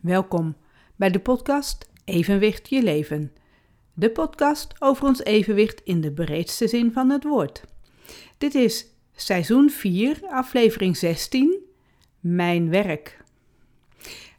[0.00, 0.56] Welkom
[0.96, 3.32] bij de podcast Evenwicht je leven.
[3.92, 7.64] De podcast over ons evenwicht in de breedste zin van het woord.
[8.38, 11.58] Dit is seizoen 4, aflevering 16,
[12.20, 13.24] Mijn werk.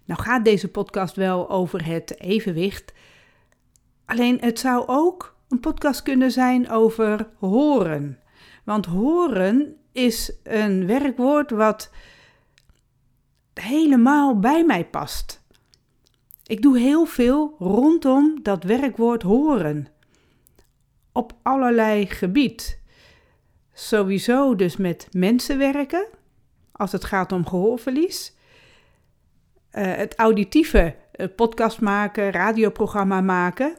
[0.05, 2.94] Nou gaat deze podcast wel over het evenwicht.
[4.06, 8.20] Alleen het zou ook een podcast kunnen zijn over horen.
[8.64, 11.92] Want horen is een werkwoord wat
[13.54, 15.40] helemaal bij mij past.
[16.52, 19.88] Ik doe heel veel rondom dat werkwoord horen.
[21.12, 22.80] Op allerlei gebied.
[23.74, 26.08] Sowieso dus met mensen werken,
[26.72, 28.36] als het gaat om gehoorverlies.
[29.74, 33.77] Uh, het auditieve, uh, podcast maken, radioprogramma maken.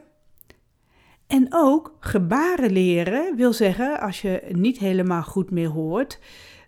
[1.27, 6.19] En ook gebaren leren wil zeggen, als je niet helemaal goed meer hoort,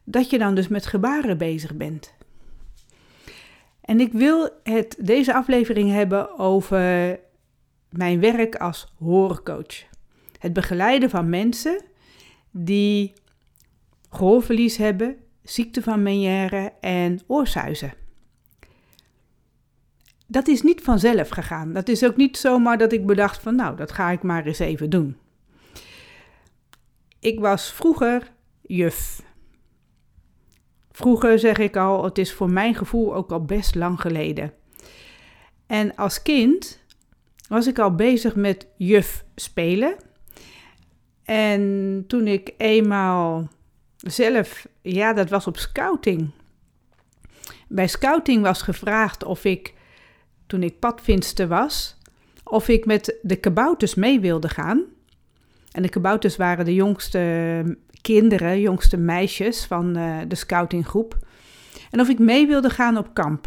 [0.03, 2.14] dat je dan dus met gebaren bezig bent.
[3.85, 7.19] En ik wil het, deze aflevering hebben over
[7.89, 9.83] mijn werk als hoorcoach.
[10.39, 11.81] Het begeleiden van mensen
[12.51, 13.13] die
[14.09, 17.93] gehoorverlies hebben, ziekte van Meniere en oorsuizen.
[20.27, 21.73] Dat is niet vanzelf gegaan.
[21.73, 24.59] Dat is ook niet zomaar dat ik bedacht van nou, dat ga ik maar eens
[24.59, 25.17] even doen.
[27.19, 29.24] Ik was vroeger juf.
[30.95, 34.53] Vroeger zeg ik al, het is voor mijn gevoel ook al best lang geleden.
[35.67, 36.83] En als kind
[37.47, 39.95] was ik al bezig met juf spelen.
[41.23, 43.47] En toen ik eenmaal
[43.97, 46.31] zelf, ja, dat was op scouting.
[47.67, 49.73] Bij scouting was gevraagd of ik,
[50.47, 51.97] toen ik padvinster was,
[52.43, 54.83] of ik met de kabouters mee wilde gaan.
[55.71, 61.17] En de kabouters waren de jongste kinderen, jongste meisjes van uh, de scoutinggroep.
[61.91, 63.45] En of ik mee wilde gaan op kamp.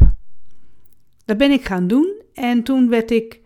[1.25, 3.39] Dat ben ik gaan doen en toen werd ik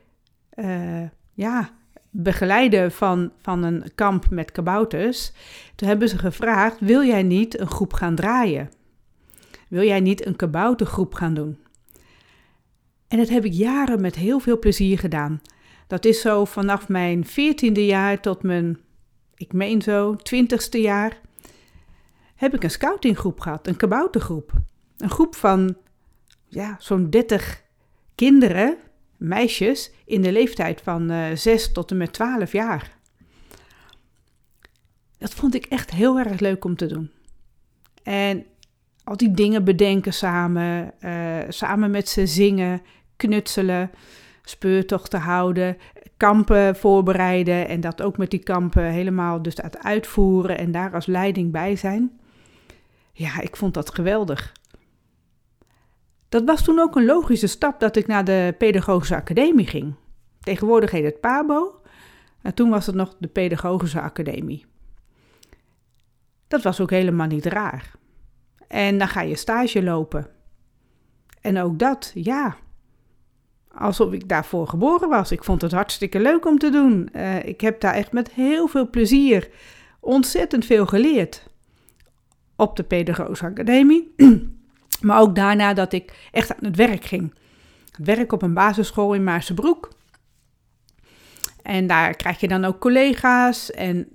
[0.56, 1.02] uh,
[1.34, 1.70] ja,
[2.10, 5.32] begeleider van, van een kamp met kabouters.
[5.76, 8.70] Toen hebben ze gevraagd, wil jij niet een groep gaan draaien?
[9.68, 11.58] Wil jij niet een kaboutergroep gaan doen?
[13.08, 15.42] En dat heb ik jaren met heel veel plezier gedaan.
[15.88, 18.78] Dat is zo vanaf mijn veertiende jaar tot mijn
[19.36, 21.20] ik meen zo, twintigste jaar,
[22.36, 24.52] heb ik een scoutinggroep gehad, een kaboutergroep.
[24.98, 25.78] Een groep van
[26.48, 27.64] ja, zo'n 30
[28.16, 28.78] kinderen,
[29.18, 32.98] meisjes, in de leeftijd van uh, eh, 6 tot en met 12 jaar.
[35.18, 37.12] Dat vond ik echt heel erg leuk om te doen.
[38.04, 38.46] En
[39.04, 42.82] al die dingen bedenken samen, uh, samen met ze zingen,
[43.16, 43.92] knutselen,
[44.44, 45.78] speurtochten houden,
[46.24, 51.06] kampen voorbereiden en dat ook met die kampen helemaal dus het uitvoeren en daar als
[51.06, 52.20] leiding bij zijn.
[53.12, 54.52] Ja, ik vond dat geweldig.
[56.30, 59.96] Dat was toen ook een logische stap dat ik naar de Pedagogische Academie ging.
[60.40, 61.82] Tegenwoordig heet het PABO,
[62.42, 64.66] en toen was het nog de Pedagogische Academie.
[66.48, 67.92] Dat was ook helemaal niet raar.
[68.68, 70.28] En dan ga je stage lopen.
[71.42, 72.56] En ook dat, ja,
[73.74, 75.32] alsof ik daarvoor geboren was.
[75.32, 77.10] Ik vond het hartstikke leuk om te doen.
[77.16, 79.50] Uh, ik heb daar echt met heel veel plezier
[80.00, 81.44] ontzettend veel geleerd.
[82.56, 84.14] Op de Pedagogische Academie.
[85.02, 87.34] maar ook daarna dat ik echt aan het werk ging.
[87.98, 89.90] Werk op een basisschool in Maarsebroek.
[91.62, 93.72] En daar krijg je dan ook collega's.
[93.72, 94.08] En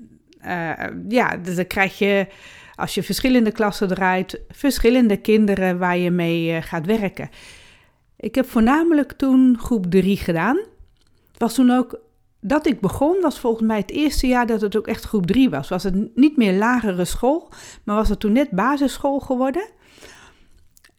[0.46, 0.72] uh,
[1.08, 2.26] ja, dus dan krijg je,
[2.74, 7.30] als je verschillende klassen draait, verschillende kinderen waar je mee uh, gaat werken.
[8.20, 10.56] Ik heb voornamelijk toen groep 3 gedaan.
[11.30, 12.00] Het was toen ook
[12.40, 15.50] dat ik begon, was volgens mij het eerste jaar dat het ook echt groep 3
[15.50, 15.68] was.
[15.68, 17.48] Was het niet meer lagere school,
[17.84, 19.68] maar was het toen net basisschool geworden.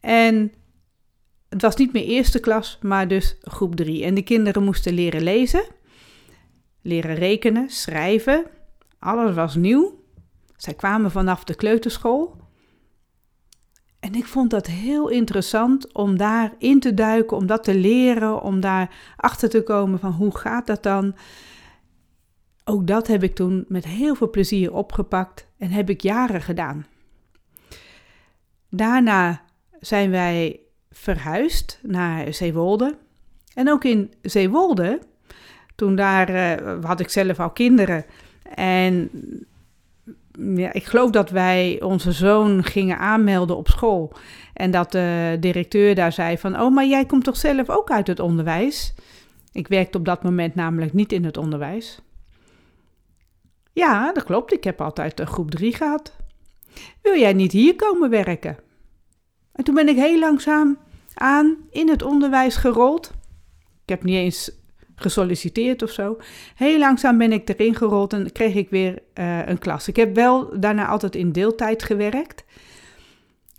[0.00, 0.52] En
[1.48, 4.04] het was niet meer eerste klas, maar dus groep 3.
[4.04, 5.64] En de kinderen moesten leren lezen,
[6.82, 8.46] leren rekenen, schrijven.
[8.98, 9.98] Alles was nieuw.
[10.56, 12.39] Zij kwamen vanaf de kleuterschool.
[14.00, 18.42] En ik vond dat heel interessant om daar in te duiken, om dat te leren,
[18.42, 21.14] om daar achter te komen van hoe gaat dat dan.
[22.64, 26.86] Ook dat heb ik toen met heel veel plezier opgepakt en heb ik jaren gedaan.
[28.68, 29.42] Daarna
[29.80, 30.60] zijn wij
[30.90, 32.96] verhuisd naar Zeewolde.
[33.54, 35.00] En ook in Zeewolde,
[35.74, 38.04] toen daar uh, had ik zelf al kinderen.
[38.54, 39.10] En
[40.38, 44.12] ja, ik geloof dat wij onze zoon gingen aanmelden op school.
[44.54, 48.06] En dat de directeur daar zei van, oh, maar jij komt toch zelf ook uit
[48.06, 48.94] het onderwijs?
[49.52, 52.00] Ik werkte op dat moment namelijk niet in het onderwijs.
[53.72, 54.52] Ja, dat klopt.
[54.52, 56.16] Ik heb altijd groep 3 gehad.
[57.02, 58.58] Wil jij niet hier komen werken?
[59.52, 60.78] En toen ben ik heel langzaam
[61.14, 63.12] aan in het onderwijs gerold.
[63.82, 64.59] Ik heb niet eens
[65.00, 66.18] gesolliciteerd of zo.
[66.54, 69.88] Heel langzaam ben ik erin gerold en kreeg ik weer uh, een klas.
[69.88, 72.44] Ik heb wel daarna altijd in deeltijd gewerkt,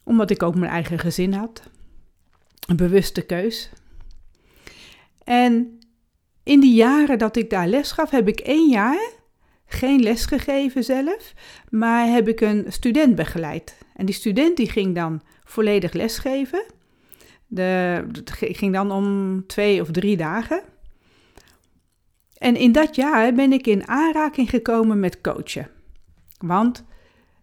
[0.03, 1.69] omdat ik ook mijn eigen gezin had.
[2.67, 3.71] Een bewuste keus.
[5.23, 5.79] En
[6.43, 9.09] in die jaren dat ik daar les gaf, heb ik één jaar
[9.65, 11.33] geen les gegeven zelf,
[11.69, 13.77] maar heb ik een student begeleid.
[13.95, 16.63] En die student die ging dan volledig lesgeven.
[17.47, 18.03] De,
[18.35, 20.61] ging dan om twee of drie dagen.
[22.41, 25.69] En in dat jaar ben ik in aanraking gekomen met coachen.
[26.37, 26.85] Want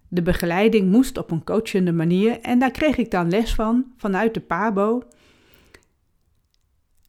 [0.09, 4.35] de begeleiding moest op een coachende manier en daar kreeg ik dan les van vanuit
[4.35, 5.03] de PABO.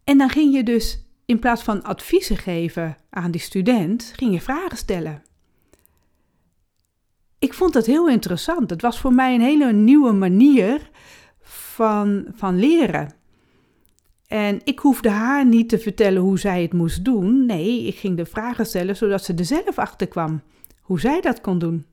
[0.03, 4.41] En dan ging je dus in plaats van adviezen geven aan die student, ging je
[4.41, 5.24] vragen stellen.
[7.39, 8.69] Ik vond dat heel interessant.
[8.69, 10.89] Het was voor mij een hele nieuwe manier
[11.41, 13.19] van, van leren.
[14.29, 17.45] En ik hoefde haar niet te vertellen hoe zij het moest doen.
[17.45, 20.41] Nee, ik ging de vragen stellen zodat ze er zelf achter kwam
[20.81, 21.85] hoe zij dat kon doen.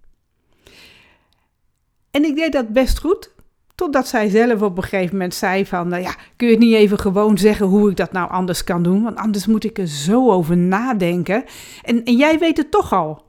[2.11, 3.31] En ik deed dat best goed,
[3.75, 6.75] totdat zij zelf op een gegeven moment zei van, nou ja, kun je het niet
[6.75, 9.03] even gewoon zeggen hoe ik dat nou anders kan doen?
[9.03, 11.45] Want anders moet ik er zo over nadenken.
[11.83, 13.25] En, en jij weet het toch al.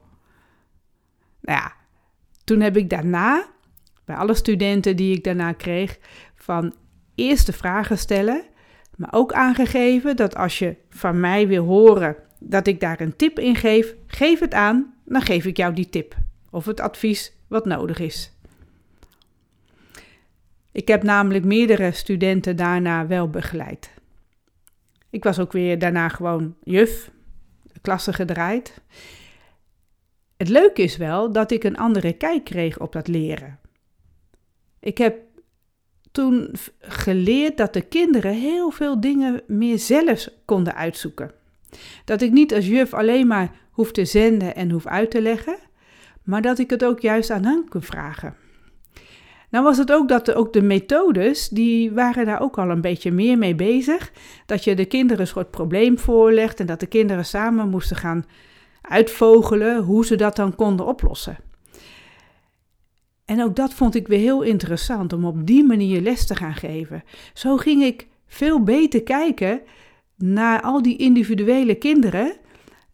[1.41, 1.73] Nou ja,
[2.43, 3.47] toen heb ik daarna,
[4.05, 5.99] bij alle studenten die ik daarna kreeg,
[6.35, 6.73] van
[7.15, 8.43] eerst de vragen stellen
[8.97, 13.39] maar ook aangegeven dat als je van mij wil horen dat ik daar een tip
[13.39, 16.15] in geef, geef het aan, dan geef ik jou die tip
[16.49, 18.31] of het advies wat nodig is.
[20.71, 23.91] Ik heb namelijk meerdere studenten daarna wel begeleid.
[25.09, 27.11] Ik was ook weer daarna gewoon juf,
[27.81, 28.81] klasse gedraaid.
[30.37, 33.59] Het leuke is wel dat ik een andere kijk kreeg op dat leren.
[34.79, 35.26] Ik heb
[36.17, 41.31] toen geleerd dat de kinderen heel veel dingen meer zelf konden uitzoeken.
[42.05, 45.57] Dat ik niet als juf alleen maar hoef te zenden en hoef uit te leggen,
[46.23, 48.35] maar dat ik het ook juist aan hen kon vragen.
[49.49, 52.81] Nou was het ook dat de, ook de methodes, die waren daar ook al een
[52.81, 54.11] beetje meer mee bezig.
[54.45, 58.25] Dat je de kinderen een soort probleem voorlegt en dat de kinderen samen moesten gaan
[58.81, 61.46] uitvogelen hoe ze dat dan konden oplossen.
[63.27, 66.55] En ook dat vond ik weer heel interessant om op die manier les te gaan
[66.55, 67.03] geven.
[67.33, 69.61] Zo ging ik veel beter kijken
[70.15, 72.37] naar al die individuele kinderen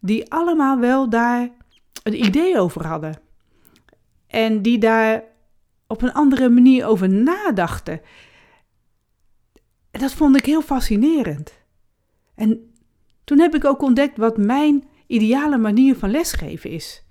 [0.00, 1.50] die allemaal wel daar
[2.02, 3.20] een idee over hadden.
[4.26, 5.22] En die daar
[5.86, 8.00] op een andere manier over nadachten.
[9.90, 11.52] En dat vond ik heel fascinerend.
[12.34, 12.74] En
[13.24, 17.04] toen heb ik ook ontdekt wat mijn ideale manier van lesgeven is.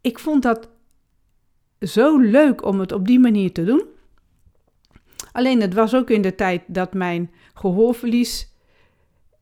[0.00, 0.71] Ik vond dat
[1.82, 3.84] zo leuk om het op die manier te doen.
[5.32, 8.50] Alleen het was ook in de tijd dat mijn gehoorverlies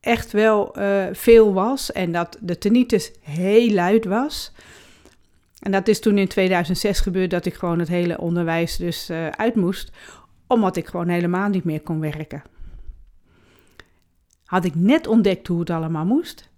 [0.00, 4.52] echt wel uh, veel was en dat de tinnitus heel luid was.
[5.58, 9.28] En dat is toen in 2006 gebeurd dat ik gewoon het hele onderwijs dus uh,
[9.28, 9.92] uit moest,
[10.46, 12.42] omdat ik gewoon helemaal niet meer kon werken.
[14.44, 16.50] Had ik net ontdekt hoe het allemaal moest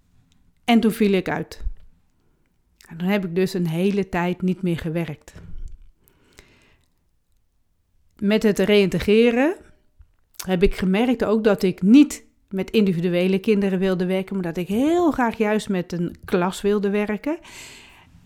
[0.65, 1.65] en toen viel ik uit.
[2.89, 5.33] En dan heb ik dus een hele tijd niet meer gewerkt
[8.23, 9.55] met het reïntegreren
[10.47, 14.69] heb ik gemerkt ook dat ik niet met individuele kinderen wilde werken, maar dat ik
[14.69, 17.39] heel graag juist met een klas wilde werken.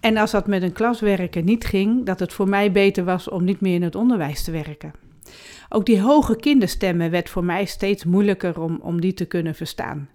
[0.00, 3.28] En als dat met een klas werken niet ging, dat het voor mij beter was
[3.28, 4.92] om niet meer in het onderwijs te werken.
[5.68, 10.08] Ook die hoge kinderstemmen werd voor mij steeds moeilijker om, om die te kunnen verstaan.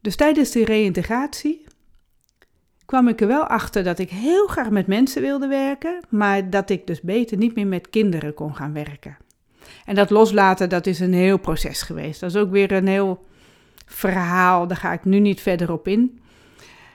[0.00, 1.64] Dus tijdens die reïntegratie
[2.88, 6.70] kwam ik er wel achter dat ik heel graag met mensen wilde werken, maar dat
[6.70, 9.16] ik dus beter niet meer met kinderen kon gaan werken.
[9.84, 12.20] En dat loslaten, dat is een heel proces geweest.
[12.20, 13.26] Dat is ook weer een heel
[13.86, 16.20] verhaal, daar ga ik nu niet verder op in.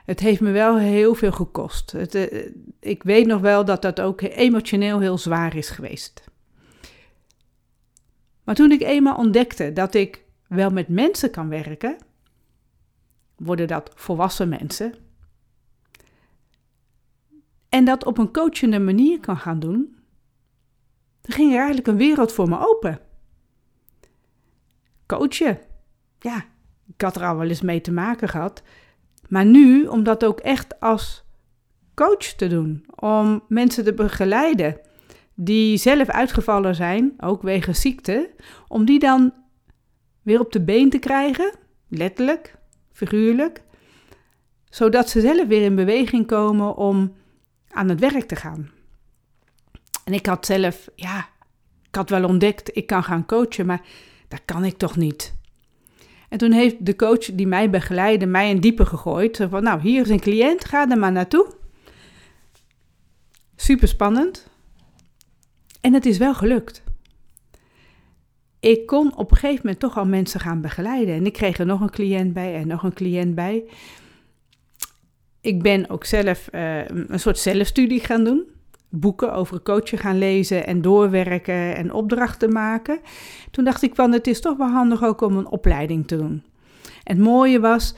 [0.06, 1.92] Het heeft me wel heel veel gekost.
[1.92, 6.24] Het, eh, ik weet nog wel dat dat ook emotioneel heel zwaar is geweest.
[8.44, 11.98] Maar toen ik eenmaal ontdekte dat ik wel met mensen kan werken,
[13.36, 14.94] worden dat volwassen mensen,
[17.74, 19.96] en dat op een coachende manier kan gaan doen,
[21.22, 23.00] dan ging er eigenlijk een wereld voor me open.
[25.06, 25.60] Coachen,
[26.20, 26.46] ja,
[26.88, 28.62] ik had er al wel eens mee te maken gehad.
[29.30, 31.24] Maar nu, om dat ook echt als
[31.94, 34.80] coach te doen, om mensen te begeleiden
[35.34, 38.30] die zelf uitgevallen zijn, ook wegens ziekte,
[38.68, 39.34] om die dan
[40.22, 41.52] weer op de been te krijgen,
[41.88, 42.56] letterlijk,
[42.92, 43.64] figuurlijk,
[44.70, 47.22] zodat ze zelf weer in beweging komen om
[47.74, 48.70] het werk te gaan.
[50.04, 51.30] En ik had zelf, ja,
[51.88, 53.82] ik had wel ontdekt, ik kan gaan coachen, maar
[54.28, 55.34] dat kan ik toch niet.
[56.30, 59.46] En toen heeft de coach die mij begeleidde mij een diepe gegooid.
[59.50, 61.54] Van, nou, hier is een cliënt, ga er maar naartoe.
[63.56, 64.48] Super spannend.
[65.82, 66.84] En het is wel gelukt.
[68.60, 71.16] Ik kon op een gegeven moment toch al mensen gaan begeleiden.
[71.16, 73.64] En ik kreeg er nog een cliënt bij en nog een cliënt bij.
[75.44, 78.52] Ik ben ook zelf uh, een soort zelfstudie gaan doen
[78.96, 83.00] boeken over coachen gaan lezen en doorwerken en opdrachten maken.
[83.52, 86.44] Toen dacht ik van het is toch wel handig ook om een opleiding te doen.
[87.04, 87.96] En het mooie was,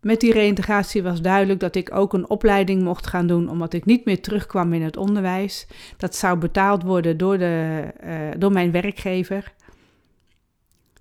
[0.00, 3.84] met die reïntegratie was duidelijk dat ik ook een opleiding mocht gaan doen, omdat ik
[3.84, 5.66] niet meer terugkwam in het onderwijs.
[5.96, 9.52] Dat zou betaald worden door, de, uh, door mijn werkgever.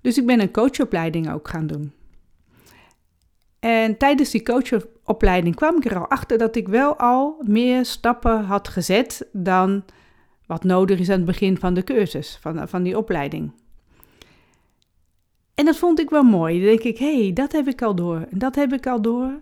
[0.01, 1.91] Dus ik ben een coachopleiding ook gaan doen.
[3.65, 8.43] En tijdens die coachopleiding kwam ik er al achter dat ik wel al meer stappen
[8.43, 9.83] had gezet dan
[10.45, 13.51] wat nodig is aan het begin van de cursus, van, van die opleiding.
[15.55, 16.57] En dat vond ik wel mooi.
[16.57, 19.01] Dan denk ik, hé, hey, dat heb ik al door en dat heb ik al
[19.01, 19.39] door.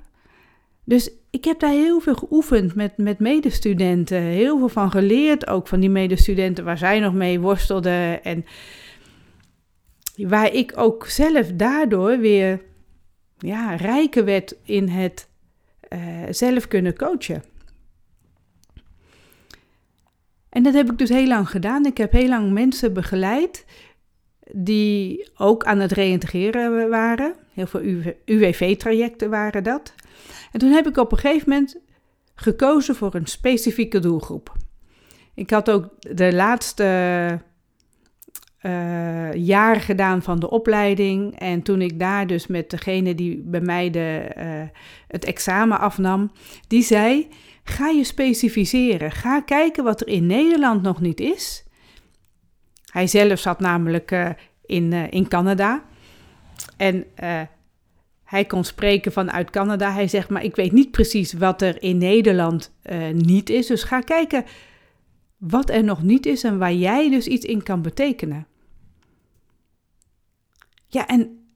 [0.83, 5.67] Dus ik heb daar heel veel geoefend met, met medestudenten, heel veel van geleerd, ook
[5.67, 8.45] van die medestudenten waar zij nog mee worstelden en
[10.15, 12.71] waar ik ook zelf daardoor weer
[13.43, 15.27] ja, rijker werd in het
[15.89, 17.43] uh, zelf kunnen coachen.
[20.49, 21.85] En dat heb ik dus heel lang gedaan.
[21.85, 23.65] Ik heb heel lang mensen begeleid
[24.51, 27.35] die ook aan het reïntegreren waren.
[27.53, 29.93] Heel veel UWV-trajecten waren dat.
[30.51, 31.77] En toen heb ik op een gegeven moment
[32.35, 34.55] gekozen voor een specifieke doelgroep.
[35.33, 37.39] Ik had ook de laatste
[38.65, 41.39] uh, jaar gedaan van de opleiding.
[41.39, 44.43] En toen ik daar dus met degene die bij mij de, uh,
[45.07, 46.31] het examen afnam,
[46.67, 47.27] die zei:
[47.63, 49.11] ga je specificeren.
[49.11, 51.63] Ga kijken wat er in Nederland nog niet is.
[52.91, 54.29] Hij zelf zat namelijk uh,
[54.65, 55.83] in, in Canada.
[56.77, 57.05] En
[58.23, 59.93] hij kon spreken vanuit Canada.
[59.93, 62.73] Hij zegt: Maar ik weet niet precies wat er in Nederland
[63.13, 63.67] niet is.
[63.67, 64.45] Dus ga kijken
[65.37, 68.47] wat er nog niet is en waar jij dus iets in kan betekenen.
[70.93, 71.47] Ja, en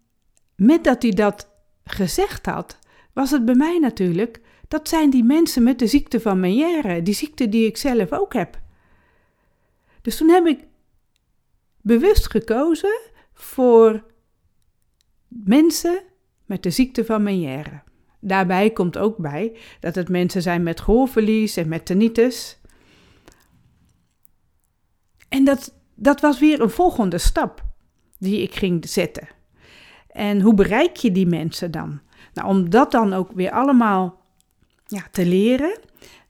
[0.55, 1.49] met dat hij dat
[1.83, 2.79] gezegd had,
[3.13, 7.13] was het bij mij natuurlijk, dat zijn die mensen met de ziekte van Meniere, die
[7.13, 8.59] ziekte die ik zelf ook heb.
[10.01, 10.67] Dus toen heb ik
[11.81, 12.99] bewust gekozen
[13.33, 14.03] voor
[15.27, 16.03] mensen
[16.45, 17.81] met de ziekte van Meniere.
[18.19, 22.59] Daarbij komt ook bij dat het mensen zijn met gehoorverlies en met tinnitus.
[25.29, 27.66] En dat, dat was weer een volgende stap
[28.17, 29.27] die ik ging zetten.
[30.07, 31.99] En hoe bereik je die mensen dan?
[32.33, 34.21] Nou, om dat dan ook weer allemaal
[34.85, 35.79] ja, te leren,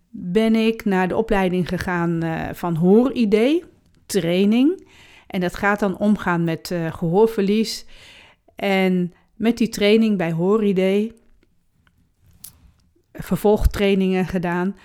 [0.10, 3.64] ben ik naar de opleiding gegaan uh, van hooridee,
[4.06, 4.88] training.
[5.28, 7.86] En dat gaat dan omgaan met uh, gehoorverlies.
[8.56, 11.14] En met die training bij hooridee,
[13.12, 14.76] vervolgtrainingen gedaan,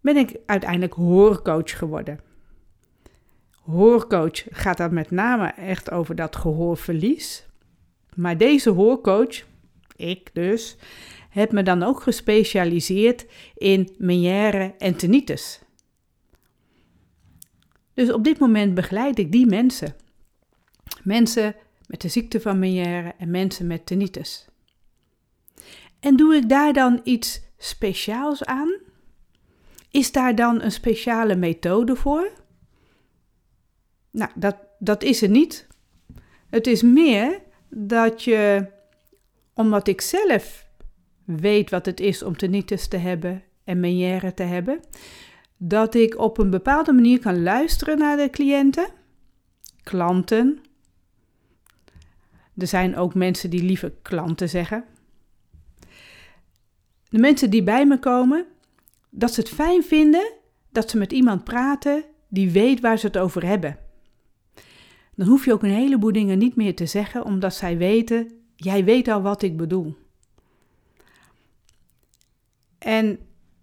[0.00, 2.31] ben ik uiteindelijk hoorcoach geworden
[3.64, 7.46] hoorcoach gaat dan met name echt over dat gehoorverlies.
[8.14, 9.42] Maar deze hoorcoach,
[9.96, 10.76] ik dus,
[11.28, 15.60] heb me dan ook gespecialiseerd in Meniere en tinnitus.
[17.94, 19.94] Dus op dit moment begeleid ik die mensen.
[21.02, 21.54] Mensen
[21.86, 24.46] met de ziekte van Meniere en mensen met tinnitus.
[26.00, 28.76] En doe ik daar dan iets speciaals aan?
[29.90, 32.30] Is daar dan een speciale methode voor?
[34.12, 35.66] Nou, dat, dat is er niet.
[36.50, 38.66] Het is meer dat je,
[39.54, 40.66] omdat ik zelf
[41.24, 44.80] weet wat het is om tinnitus te hebben en meniere te hebben,
[45.56, 48.88] dat ik op een bepaalde manier kan luisteren naar de cliënten,
[49.82, 50.58] klanten.
[52.56, 54.84] Er zijn ook mensen die liever klanten zeggen.
[57.08, 58.46] De mensen die bij me komen,
[59.10, 60.32] dat ze het fijn vinden
[60.70, 63.78] dat ze met iemand praten die weet waar ze het over hebben.
[65.14, 68.84] Dan hoef je ook een heleboel dingen niet meer te zeggen, omdat zij weten, jij
[68.84, 69.96] weet al wat ik bedoel.
[72.78, 73.18] En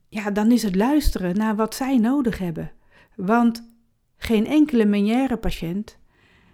[0.10, 2.72] ja, dan is het luisteren naar wat zij nodig hebben.
[3.16, 3.72] Want
[4.18, 5.98] geen enkele meniere patiënt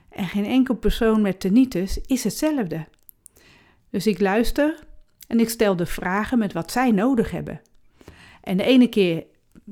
[0.09, 2.87] en geen enkel persoon met tinnitus is hetzelfde.
[3.89, 4.79] Dus ik luister
[5.27, 7.61] en ik stel de vragen met wat zij nodig hebben.
[8.41, 9.25] En de ene keer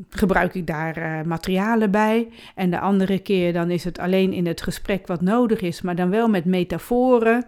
[0.10, 2.30] gebruik ik daar uh, materialen bij.
[2.56, 5.96] En de andere keer dan is het alleen in het gesprek wat nodig is, maar
[5.96, 7.46] dan wel met metaforen,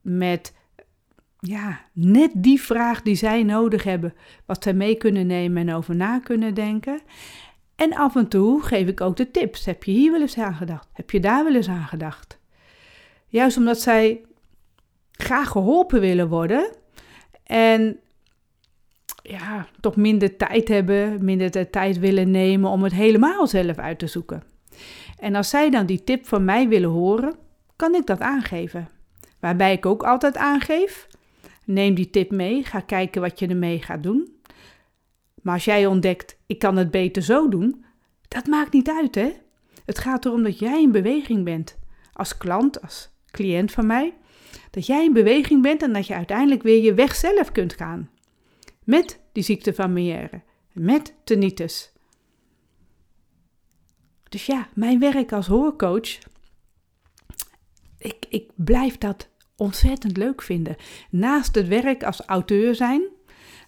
[0.00, 0.54] met
[1.38, 4.14] ja, net die vraag die zij nodig hebben,
[4.46, 7.00] wat zij mee kunnen nemen en over na kunnen denken.
[7.76, 9.64] En af en toe geef ik ook de tips.
[9.64, 10.88] Heb je hier wel eens aan gedacht?
[10.92, 12.38] Heb je daar wel eens aan gedacht?
[13.26, 14.20] Juist omdat zij
[15.12, 16.70] graag geholpen willen worden
[17.44, 17.98] en
[19.28, 23.98] ja, toch minder tijd hebben, minder de tijd willen nemen om het helemaal zelf uit
[23.98, 24.42] te zoeken.
[25.18, 27.34] En als zij dan die tip van mij willen horen,
[27.76, 28.88] kan ik dat aangeven.
[29.40, 31.06] Waarbij ik ook altijd aangeef:
[31.64, 34.34] neem die tip mee, ga kijken wat je ermee gaat doen.
[35.42, 37.84] Maar als jij ontdekt, ik kan het beter zo doen,
[38.28, 39.32] dat maakt niet uit, hè?
[39.84, 41.78] Het gaat erom dat jij in beweging bent.
[42.12, 44.14] Als klant, als cliënt van mij.
[44.70, 48.10] Dat jij in beweging bent en dat je uiteindelijk weer je weg zelf kunt gaan.
[48.86, 50.42] Met die ziekte van Meière.
[50.72, 51.92] Met tinnitus.
[54.28, 56.18] Dus ja, mijn werk als hoorcoach.
[57.98, 60.76] Ik, ik blijf dat ontzettend leuk vinden.
[61.10, 63.02] Naast het werk als auteur zijn.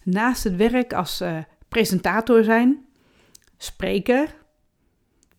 [0.04, 2.86] Naast het werk als uh, presentator zijn,
[3.56, 4.34] spreker,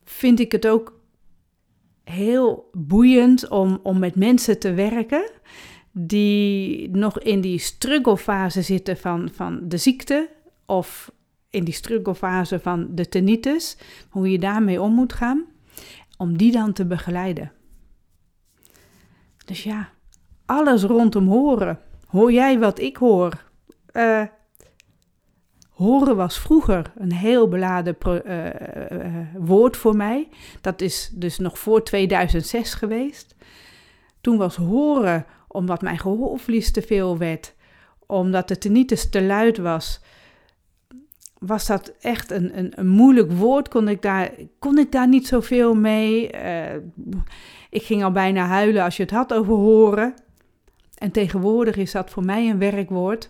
[0.03, 0.99] vind ik het ook
[2.03, 5.31] heel boeiend om, om met mensen te werken
[5.91, 10.29] die nog in die strugglefase zitten van, van de ziekte
[10.65, 11.11] of
[11.49, 13.77] in die strugglefase van de tinnitus,
[14.09, 15.45] hoe je daarmee om moet gaan,
[16.17, 17.51] om die dan te begeleiden.
[19.45, 19.89] Dus ja,
[20.45, 21.79] alles rondom horen.
[22.07, 23.43] Hoor jij wat ik hoor?
[23.93, 24.23] Uh,
[25.79, 28.45] Horen was vroeger een heel beladen uh,
[29.33, 30.29] woord voor mij.
[30.61, 33.35] Dat is dus nog voor 2006 geweest.
[34.21, 37.53] Toen was horen, omdat mijn gehoorverlies te veel werd,
[38.05, 40.01] omdat de tinnitus te luid was,
[41.39, 43.67] was dat echt een, een, een, moeilijk woord.
[43.67, 46.33] Kon ik, daar, kon ik daar niet zoveel mee.
[46.33, 46.73] Uh,
[47.69, 50.13] ik ging al bijna huilen als je het had over horen.
[50.97, 53.29] En tegenwoordig is dat voor mij een werkwoord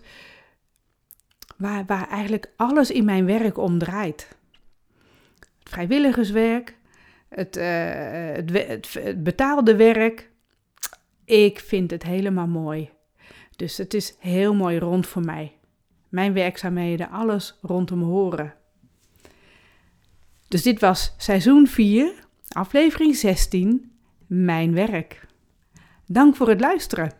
[1.60, 4.28] waar, waar eigenlijk alles in mijn werk om draait.
[5.38, 6.76] Het vrijwilligerswerk,
[7.28, 7.64] het, uh,
[8.32, 10.29] het, het, betaalde werk.
[11.30, 12.90] Ik vind het helemaal mooi.
[13.56, 15.56] Dus het is heel mooi rond voor mij.
[16.08, 18.54] Mijn werkzaamheden, alles rondom horen.
[20.48, 22.12] Dus dit was seizoen 4,
[22.48, 23.92] aflevering 16,
[24.26, 25.26] Mijn werk.
[26.06, 27.12] Dank voor het luisteren.